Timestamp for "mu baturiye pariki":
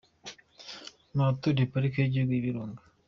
1.13-1.97